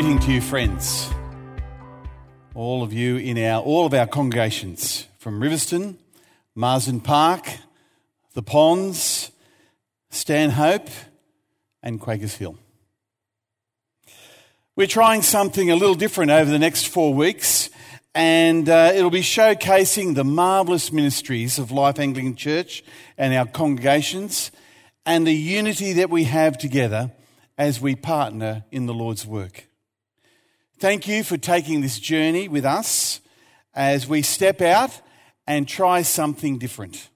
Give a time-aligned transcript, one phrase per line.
[0.00, 1.10] greeting to you, friends.
[2.54, 5.96] All of you in our all of our congregations from Riverstone,
[6.54, 7.48] Marsden Park,
[8.32, 9.32] the Ponds,
[10.10, 10.88] Stanhope,
[11.82, 12.56] and Quakers Hill.
[14.76, 17.68] We're trying something a little different over the next four weeks,
[18.14, 22.84] and uh, it'll be showcasing the marvellous ministries of Life Anglican Church
[23.16, 24.52] and our congregations
[25.04, 27.10] and the unity that we have together
[27.56, 29.67] as we partner in the Lord's work.
[30.80, 33.20] Thank you for taking this journey with us
[33.74, 34.92] as we step out
[35.44, 37.10] and try something different.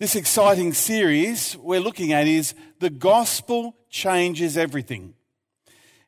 [0.00, 5.14] This exciting series we're looking at is The Gospel Changes Everything.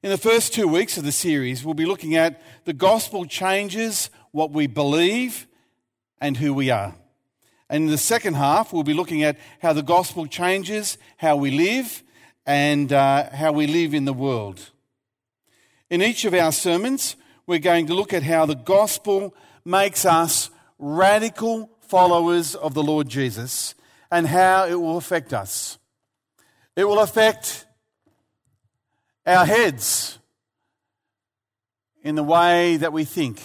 [0.02, 4.10] In the first two weeks of the series, we'll be looking at the gospel changes
[4.32, 5.46] what we believe
[6.20, 6.92] and who we are.
[7.68, 11.52] And in the second half, we'll be looking at how the gospel changes how we
[11.52, 12.02] live
[12.46, 14.70] and uh, how we live in the world.
[15.90, 17.16] In each of our sermons,
[17.48, 23.08] we're going to look at how the gospel makes us radical followers of the Lord
[23.08, 23.74] Jesus
[24.08, 25.78] and how it will affect us.
[26.76, 27.66] It will affect
[29.26, 30.20] our heads
[32.04, 33.42] in the way that we think.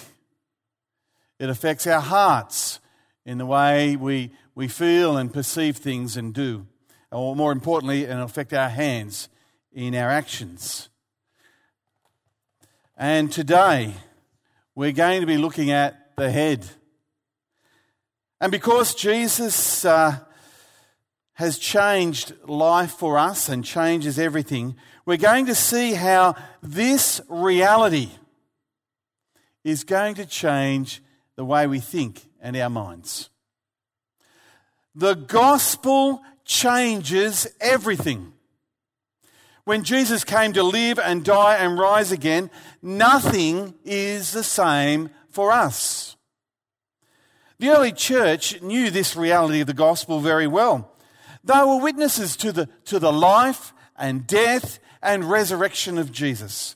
[1.40, 2.80] It affects our hearts
[3.26, 6.68] in the way we, we feel and perceive things and do.
[7.12, 9.30] Or more importantly, it'll affect our hands
[9.74, 10.90] in our actions.
[12.98, 13.94] And today,
[14.74, 16.66] we're going to be looking at the head.
[18.40, 20.20] And because Jesus uh,
[21.34, 28.12] has changed life for us and changes everything, we're going to see how this reality
[29.66, 31.02] is going to change
[31.36, 33.30] the way we think and our minds.
[34.94, 38.32] The gospel changes everything.
[39.66, 42.52] When Jesus came to live and die and rise again,
[42.84, 46.16] nothing is the same for us.
[47.58, 50.92] The early church knew this reality of the gospel very well.
[51.44, 56.76] They were witnesses to the, to the life and death and resurrection of Jesus.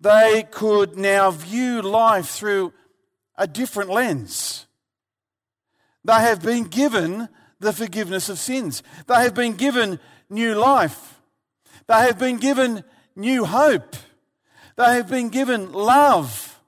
[0.00, 2.74] They could now view life through
[3.36, 4.66] a different lens.
[6.04, 7.28] They have been given
[7.60, 8.82] the forgiveness of sins.
[9.06, 11.17] They have been given new life.
[11.88, 12.84] They have been given
[13.16, 13.96] new hope.
[14.76, 16.60] They have been given love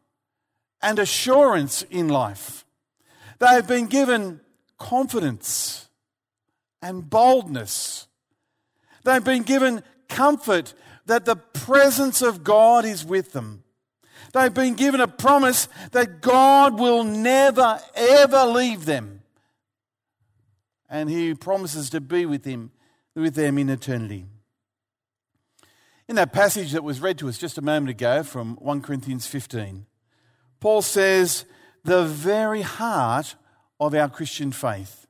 [0.83, 2.65] and assurance in life.
[3.39, 4.41] They have been given
[4.79, 5.89] confidence
[6.83, 8.09] and boldness.
[9.05, 10.75] They've been given comfort
[11.07, 13.63] that the presence of God is with them.
[14.33, 19.23] They've been given a promise that God will never, ever leave them.
[20.89, 22.71] And He promises to be with, him,
[23.15, 24.27] with them in eternity.
[26.11, 29.29] In that passage that was read to us just a moment ago from 1 Corinthians
[29.29, 29.87] 15,
[30.59, 31.45] Paul says,
[31.85, 33.37] the very heart
[33.79, 35.07] of our Christian faith.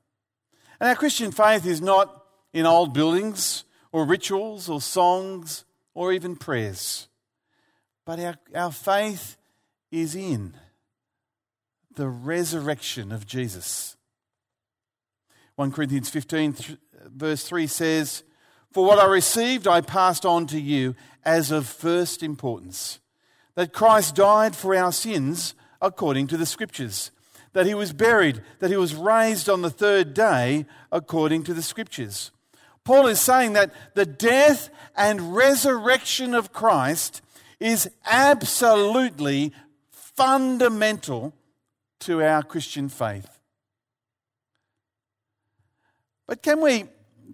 [0.79, 6.37] And our Christian faith is not in old buildings or rituals or songs or even
[6.37, 7.09] prayers,
[8.05, 9.39] but our, our faith
[9.91, 10.53] is in
[11.95, 13.97] the resurrection of Jesus.
[15.57, 16.57] 1 Corinthians 15,
[17.07, 18.23] verse 3 says,
[18.73, 20.95] for what I received, I passed on to you
[21.25, 23.01] as of first importance
[23.55, 27.11] that Christ died for our sins according to the Scriptures,
[27.53, 31.63] that he was buried, that he was raised on the third day according to the
[31.63, 32.31] Scriptures.
[32.85, 37.23] Paul is saying that the death and resurrection of Christ
[37.59, 39.53] is absolutely
[39.91, 41.35] fundamental
[42.01, 43.39] to our Christian faith.
[46.27, 46.85] But can we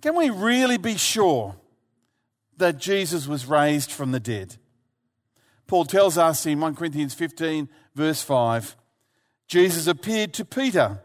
[0.01, 1.57] can we really be sure
[2.57, 4.57] that Jesus was raised from the dead?
[5.67, 8.77] Paul tells us in 1 Corinthians 15, verse 5
[9.49, 11.01] Jesus appeared to Peter,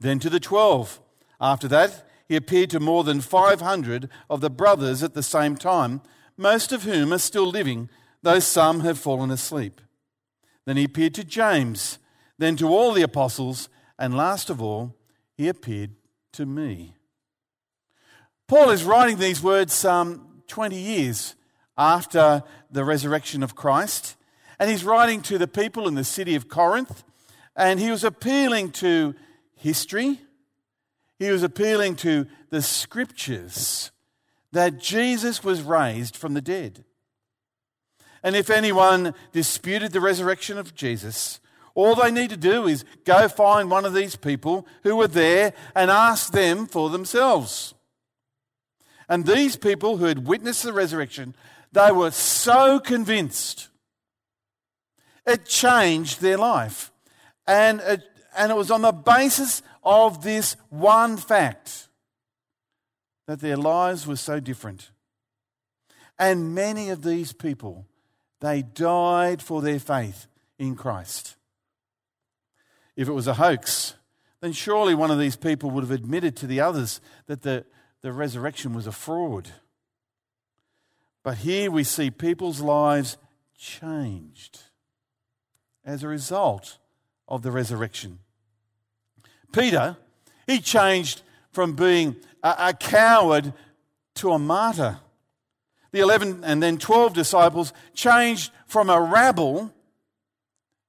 [0.00, 1.00] then to the twelve.
[1.40, 6.02] After that, he appeared to more than 500 of the brothers at the same time,
[6.36, 7.88] most of whom are still living,
[8.22, 9.80] though some have fallen asleep.
[10.64, 11.98] Then he appeared to James,
[12.38, 13.68] then to all the apostles,
[13.98, 14.96] and last of all,
[15.36, 15.92] he appeared
[16.32, 16.97] to me.
[18.48, 21.34] Paul is writing these words some 20 years
[21.76, 24.16] after the resurrection of Christ,
[24.58, 27.04] and he's writing to the people in the city of Corinth,
[27.54, 29.14] and he was appealing to
[29.54, 30.18] history,
[31.18, 33.90] he was appealing to the scriptures
[34.52, 36.84] that Jesus was raised from the dead.
[38.22, 41.38] And if anyone disputed the resurrection of Jesus,
[41.74, 45.52] all they need to do is go find one of these people who were there
[45.74, 47.74] and ask them for themselves.
[49.08, 51.34] And these people who had witnessed the resurrection,
[51.72, 53.68] They were so convinced.
[55.26, 56.90] It changed their life.
[57.46, 58.02] And it,
[58.36, 61.88] and it was on the basis of this one fact
[63.26, 64.90] that their lives were so different.
[66.18, 67.86] And many of these people,
[68.40, 70.26] they died for their faith
[70.58, 71.36] in Christ.
[72.96, 73.94] If it was a hoax,
[74.40, 77.64] then surely one of these people would have admitted to the others that the,
[78.02, 79.50] the resurrection was a fraud.
[81.22, 83.16] But here we see people's lives
[83.56, 84.60] changed
[85.84, 86.78] as a result
[87.26, 88.20] of the resurrection.
[89.52, 89.96] Peter,
[90.46, 93.52] he changed from being a, a coward
[94.14, 94.98] to a martyr.
[95.90, 99.72] The 11 and then 12 disciples changed from a rabble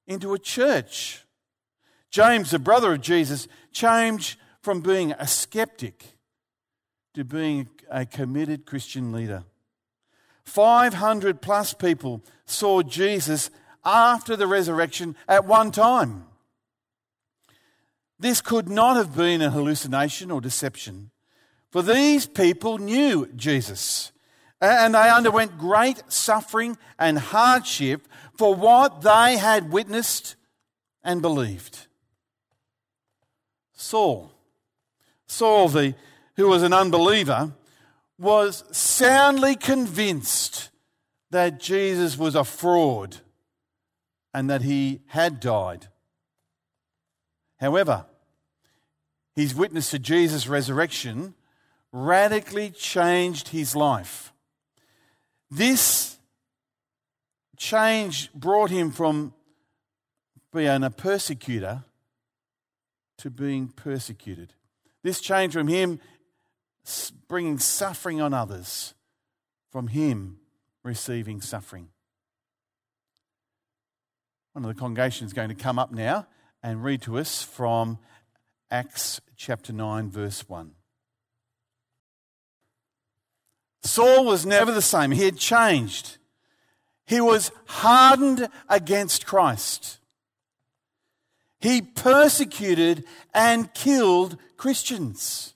[0.06, 1.24] into a church.
[2.10, 6.18] James, the brother of Jesus, changed from being a skeptic
[7.14, 9.44] to being a committed Christian leader.
[10.44, 13.50] 500 plus people saw Jesus
[13.84, 16.26] after the resurrection at one time.
[18.18, 21.10] This could not have been a hallucination or deception,
[21.70, 24.12] for these people knew Jesus
[24.60, 30.36] and they underwent great suffering and hardship for what they had witnessed
[31.02, 31.86] and believed.
[33.72, 34.32] Saul,
[35.26, 35.94] Saul, the,
[36.36, 37.52] who was an unbeliever,
[38.18, 40.70] was soundly convinced
[41.30, 43.16] that Jesus was a fraud
[44.34, 45.88] and that he had died.
[47.58, 48.06] However,
[49.34, 51.34] his witness to Jesus' resurrection
[51.92, 54.32] radically changed his life.
[55.50, 56.18] This
[57.56, 59.34] change brought him from
[60.52, 61.84] being a persecutor
[63.18, 64.54] to being persecuted.
[65.02, 66.00] This change from him
[67.28, 68.94] bringing suffering on others,
[69.70, 70.38] from him
[70.82, 71.88] receiving suffering.
[74.52, 76.26] One of the congregation is going to come up now
[76.62, 77.98] and read to us from
[78.70, 80.72] Acts chapter 9, verse 1.
[83.82, 85.10] Saul was never the same.
[85.12, 86.18] He had changed.
[87.06, 89.98] He was hardened against Christ.
[91.60, 93.04] He persecuted
[93.34, 95.54] and killed Christians.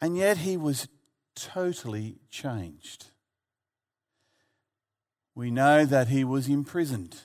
[0.00, 0.88] And yet he was
[1.34, 3.06] totally changed.
[5.34, 7.16] We know that he was imprisoned,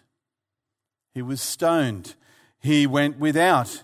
[1.13, 2.15] he was stoned,
[2.59, 3.83] he went without,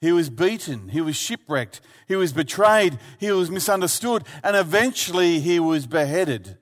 [0.00, 5.60] he was beaten, he was shipwrecked, he was betrayed, he was misunderstood, and eventually he
[5.60, 6.56] was beheaded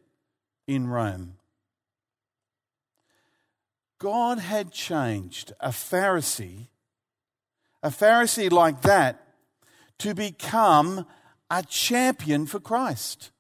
[0.66, 1.34] in Rome.
[3.98, 6.66] God had changed a Pharisee,
[7.82, 9.22] a Pharisee like that,
[9.98, 11.06] to become
[11.50, 13.31] a champion for Christ.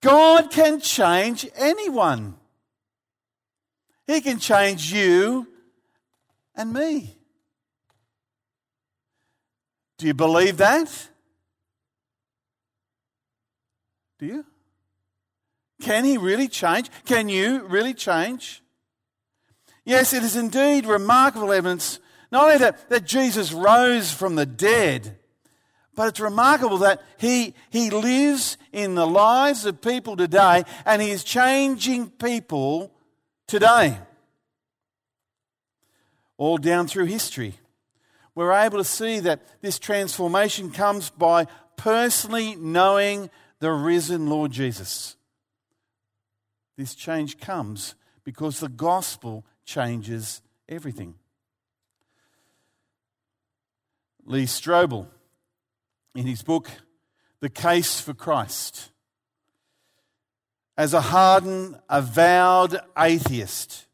[0.00, 2.34] God can change anyone.
[4.06, 5.46] He can change you
[6.54, 7.16] and me.
[9.98, 11.08] Do you believe that?
[14.18, 14.44] Do you?
[15.80, 16.90] Can he really change?
[17.06, 18.62] Can you really change?
[19.84, 21.98] Yes, it is indeed remarkable evidence,
[22.30, 25.18] not only that, that Jesus rose from the dead,
[25.94, 31.10] but it's remarkable that he, he lives in the lives of people today and he
[31.10, 32.92] is changing people
[33.46, 33.98] today.
[36.38, 37.54] All down through history,
[38.34, 41.46] we're able to see that this transformation comes by
[41.76, 43.28] personally knowing
[43.60, 45.16] the risen Lord Jesus.
[46.76, 47.94] This change comes
[48.24, 51.14] because the gospel changes everything.
[54.24, 55.06] Lee Strobel
[56.14, 56.70] in his book,
[57.40, 58.90] The Case for Christ.
[60.76, 63.86] As a hardened, avowed atheist,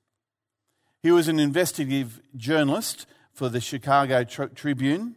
[1.02, 5.16] he was an investigative journalist for the Chicago Tribune.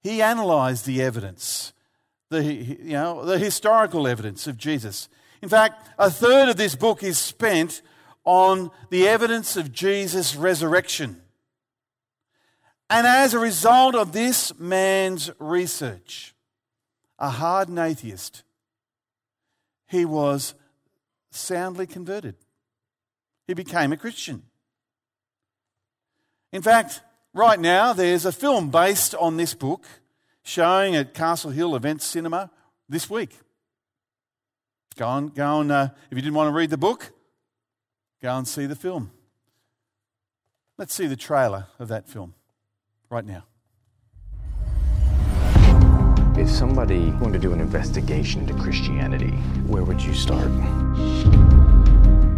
[0.00, 1.72] He analysed the evidence,
[2.30, 5.08] the, you know, the historical evidence of Jesus.
[5.42, 7.82] In fact, a third of this book is spent
[8.24, 11.22] on the evidence of Jesus' resurrection.
[12.90, 16.34] And as a result of this man's research,
[17.18, 18.44] a hardened atheist,
[19.86, 20.54] he was
[21.30, 22.34] soundly converted.
[23.46, 24.42] He became a Christian.
[26.50, 27.02] In fact,
[27.34, 29.84] right now there's a film based on this book
[30.42, 32.50] showing at Castle Hill Events Cinema
[32.88, 33.36] this week.
[34.96, 35.70] Go on, go on.
[35.70, 37.12] Uh, if you didn't want to read the book,
[38.22, 39.10] go and see the film.
[40.78, 42.34] Let's see the trailer of that film
[43.10, 43.44] right now.
[46.36, 49.32] If somebody wanted to do an investigation into Christianity,
[49.66, 50.48] where would you start?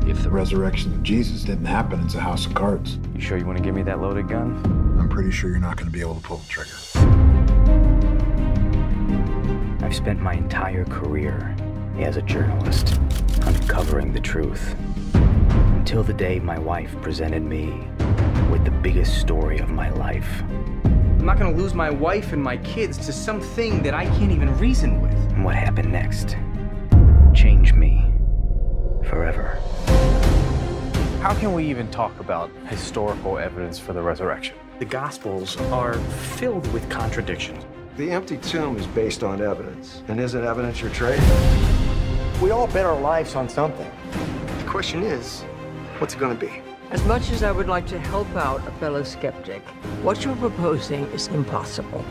[0.08, 2.98] If the resurrection of Jesus didn't happen, it's a house of cards.
[3.14, 4.56] You sure you want to give me that loaded gun?
[4.98, 6.72] I'm pretty sure you're not going to be able to pull the trigger.
[9.84, 11.54] I've spent my entire career
[11.98, 12.98] as a journalist
[13.42, 14.74] uncovering the truth
[15.90, 17.84] until the day my wife presented me
[18.48, 20.44] with the biggest story of my life.
[20.84, 24.56] I'm not gonna lose my wife and my kids to something that I can't even
[24.58, 25.16] reason with.
[25.32, 26.36] And what happened next
[27.34, 28.08] changed me
[29.02, 29.58] forever.
[31.22, 34.54] How can we even talk about historical evidence for the resurrection?
[34.78, 35.94] The Gospels are
[36.38, 37.64] filled with contradictions.
[37.96, 40.04] The empty tomb is based on evidence.
[40.06, 41.20] And isn't evidence your trade?
[42.40, 43.90] We all bet our lives on something.
[44.58, 45.44] The question is,
[46.00, 46.62] what's it going to be?
[46.90, 49.62] As much as I would like to help out a fellow skeptic,
[50.02, 52.04] what you're proposing is impossible.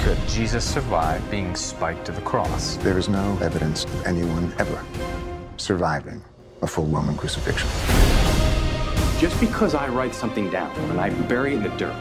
[0.00, 2.76] Could Jesus survive being spiked to the cross?
[2.76, 4.84] There is no evidence of anyone ever
[5.56, 6.22] surviving
[6.60, 7.68] a full Roman crucifixion.
[9.18, 11.96] Just because I write something down and I bury it in the dirt,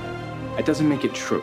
[0.57, 1.41] that doesn't make it true.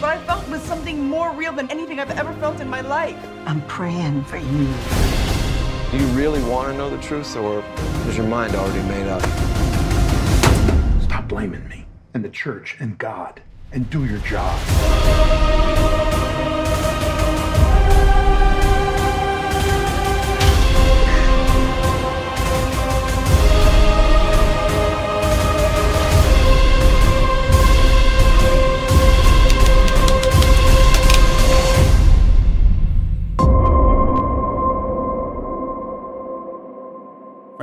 [0.00, 3.16] What I felt was something more real than anything I've ever felt in my life.
[3.46, 5.23] I'm praying for you.
[5.94, 7.62] Do you really want to know the truth, or
[8.08, 9.22] is your mind already made up?
[11.00, 15.73] Stop blaming me and the church and God and do your job.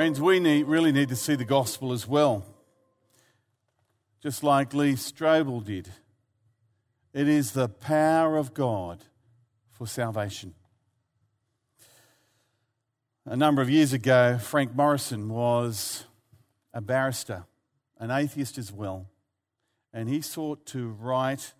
[0.02, 2.44] Friends, we need, really need to see the gospel as well.
[4.20, 5.90] Just like Lee Strobel did.
[7.14, 9.04] It is the power of God
[9.70, 10.56] for salvation.
[13.28, 16.06] A number of years ago, Frank Morison was
[16.74, 17.44] a barrister,
[18.00, 19.06] an atheist as well,
[19.94, 21.54] and he sought to write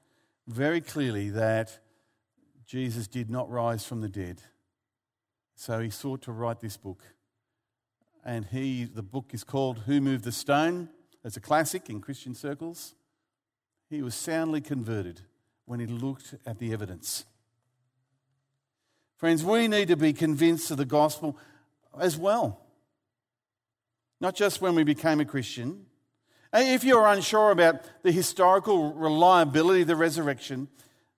[0.48, 1.78] very clearly that
[2.66, 4.42] Jesus did not rise from the dead.
[5.54, 7.04] So he sought to write this book
[8.24, 10.90] and he the book is called Who Moved the Stone.
[11.24, 12.96] It's a classic in Christian circles.
[13.90, 15.22] He was soundly converted
[15.66, 17.26] when he looked at the evidence.
[19.18, 21.38] Friends, we need to be convinced of the gospel
[22.00, 22.60] as well.
[24.20, 25.86] Not just when we became a Christian.
[26.54, 30.68] If you're unsure about the historical reliability of the resurrection,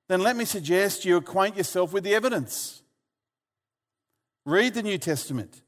[0.08, 2.84] then let me suggest you acquaint yourself with the evidence.
[4.46, 5.63] Read the New Testament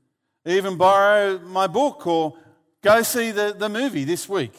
[0.45, 2.37] even borrow my book or
[2.81, 4.53] go see the, the movie this week.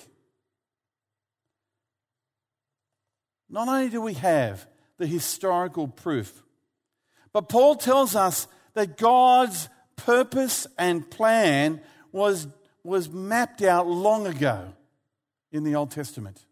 [3.48, 4.66] Not only do we have
[4.98, 6.42] the historical proof,
[7.32, 11.80] but Paul tells us that God's purpose and plan
[12.12, 12.48] was,
[12.82, 14.72] was mapped out long ago
[15.52, 16.44] in the Old Testament.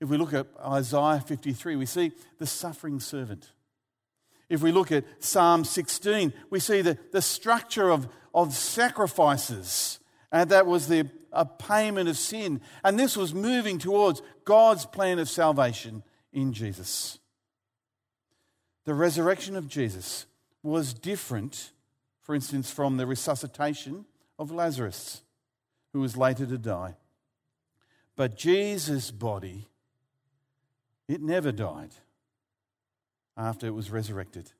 [0.00, 3.50] If we look at Isaiah 53, we see the suffering servant.
[4.50, 10.00] If we look at Psalm 16, we see the, the structure of, of sacrifices,
[10.32, 12.60] and that was the, a payment of sin.
[12.82, 16.02] And this was moving towards God's plan of salvation
[16.32, 17.20] in Jesus.
[18.84, 20.26] The resurrection of Jesus
[20.64, 21.70] was different,
[22.20, 24.04] for instance, from the resuscitation
[24.36, 25.22] of Lazarus,
[25.92, 26.96] who was later to die.
[28.16, 29.68] But Jesus' body,
[31.06, 31.90] it never died
[33.40, 34.52] after it was resurrected.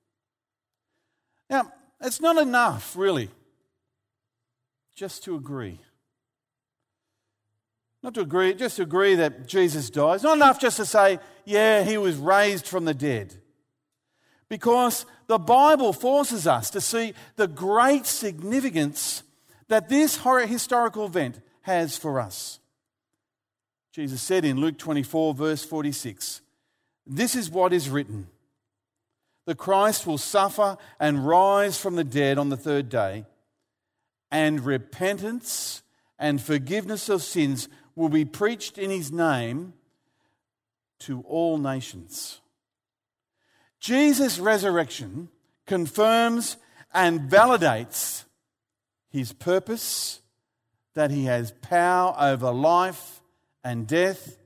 [1.51, 3.29] Now, it's not enough, really,
[4.97, 5.79] just to agree.
[8.03, 10.15] Not to agree, just to agree that Jesus died.
[10.15, 13.37] It's not enough just to say, yeah, he was raised from the dead.
[14.49, 19.23] Because the Bible forces us to see the great significance
[19.69, 22.59] that this historical event has for us.
[23.93, 26.41] Jesus said in Luke 24, verse 46,
[27.07, 28.29] This is what is written
[29.51, 33.25] the Christ will suffer and rise from the dead on the third day,
[34.31, 35.83] and repentance
[36.21, 39.73] and forgiveness of sins will be preached in his name
[41.01, 42.39] to all nations.
[43.81, 45.31] Jesus' resurrection
[45.67, 46.57] confirms
[46.95, 48.23] and validates
[49.09, 50.21] his purpose
[50.95, 53.21] that he has power over life
[53.65, 54.37] and death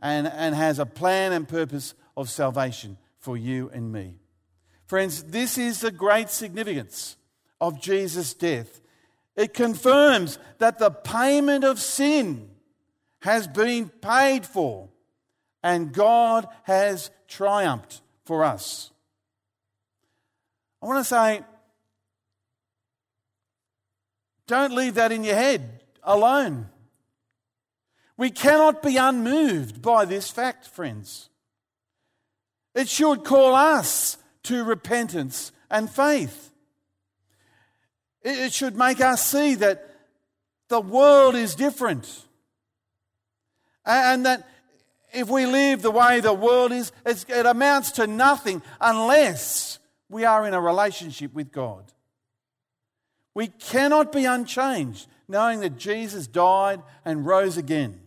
[0.00, 4.19] and, and has a plan and purpose of salvation for you and me.
[4.90, 7.16] Friends, this is the great significance
[7.60, 8.80] of Jesus' death.
[9.36, 12.50] It confirms that the payment of sin
[13.22, 14.88] has been paid for
[15.62, 18.90] and God has triumphed for us.
[20.82, 21.42] I want to say,
[24.48, 26.68] don't leave that in your head alone.
[28.16, 31.28] We cannot be unmoved by this fact, friends.
[32.74, 36.50] It should call us to repentance and faith.
[38.22, 39.86] It should make us see that
[40.68, 42.24] the world is different.
[43.84, 44.46] And that
[45.12, 49.78] if we live the way the world is, it amounts to nothing unless
[50.08, 51.84] we are in a relationship with God.
[53.34, 58.00] We cannot be unchanged knowing that Jesus died and rose again.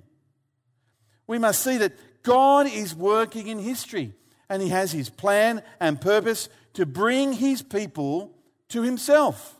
[1.25, 4.13] We must see that God is working in history
[4.53, 8.37] and He has His plan and purpose to bring His people
[8.69, 9.59] to Himself.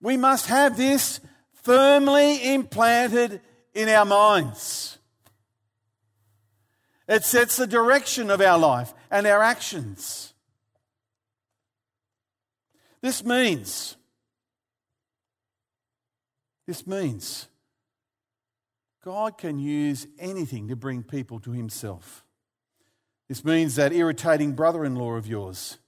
[0.00, 1.20] We must have this
[1.52, 3.40] firmly implanted
[3.74, 4.98] in our minds.
[7.06, 10.34] It sets the direction of our life and our actions.
[13.02, 13.94] This means,
[16.66, 17.46] this means
[19.04, 22.23] God can use anything to bring people to Himself.
[23.28, 25.78] This means that irritating brother in law of yours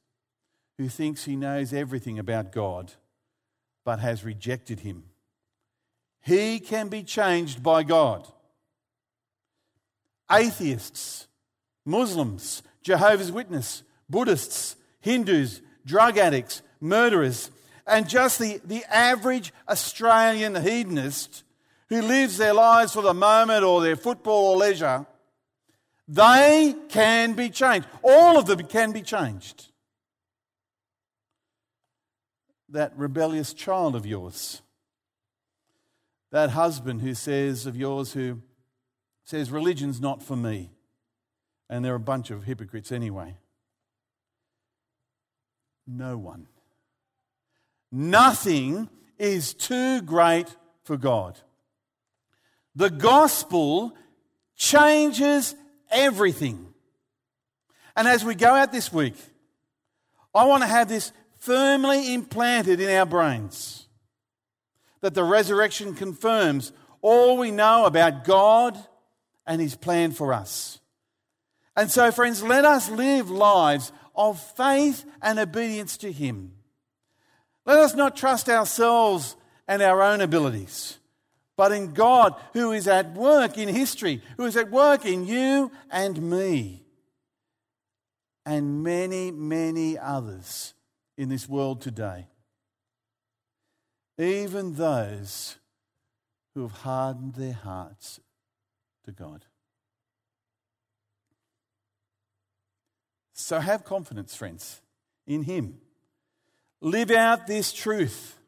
[0.78, 2.92] who thinks he knows everything about God
[3.84, 5.04] but has rejected him.
[6.20, 8.26] He can be changed by God.
[10.30, 11.28] Atheists,
[11.84, 17.50] Muslims, Jehovah's Witnesses, Buddhists, Hindus, drug addicts, murderers,
[17.86, 21.44] and just the, the average Australian hedonist
[21.88, 25.06] who lives their lives for the moment or their football or leisure,
[26.08, 27.86] they can be changed.
[28.02, 29.70] All of them can be changed
[32.68, 34.62] that rebellious child of yours,
[36.30, 38.40] that husband who says of yours who
[39.24, 40.70] says, Religion's not for me.
[41.68, 43.36] And they're a bunch of hypocrites anyway.
[45.86, 46.46] No one.
[47.90, 50.54] Nothing is too great
[50.84, 51.40] for God.
[52.74, 53.96] The gospel
[54.56, 55.54] changes
[55.90, 56.66] everything.
[57.96, 59.14] And as we go out this week,
[60.34, 63.86] I want to have this firmly implanted in our brains.
[65.00, 68.78] That the resurrection confirms all we know about God
[69.46, 70.80] and His plan for us.
[71.76, 76.52] And so, friends, let us live lives of faith and obedience to Him.
[77.64, 79.36] Let us not trust ourselves
[79.68, 80.98] and our own abilities,
[81.56, 85.72] but in God who is at work in history, who is at work in you
[85.90, 86.84] and me,
[88.44, 90.74] and many, many others
[91.16, 92.26] in this world today.
[94.18, 95.56] Even those
[96.54, 98.20] who have hardened their hearts
[99.04, 99.44] to God.
[103.32, 104.80] So have confidence, friends,
[105.26, 105.78] in Him.
[106.80, 108.38] Live out this truth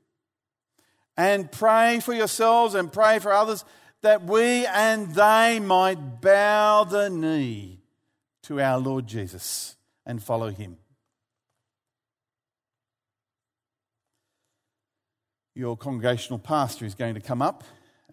[1.19, 3.67] and pray for yourselves and pray for others
[4.01, 7.83] that we and they might bow the knee
[8.45, 9.77] to our Lord Jesus
[10.07, 10.79] and follow Him.
[15.59, 17.65] your congregational pastor is going to come up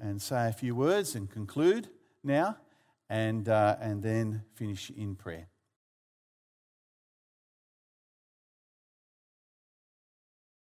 [0.01, 1.87] and say a few words and conclude
[2.23, 2.57] now
[3.07, 5.47] and, uh, and then finish in prayer.